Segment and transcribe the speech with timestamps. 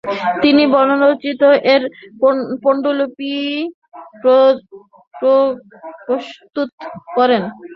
[0.43, 1.81] তিনি বর্ণপরিচয়-এর
[2.61, 3.33] পাণ্ডুলিপি
[6.05, 6.69] প্রস্তুত
[7.15, 7.41] করেন।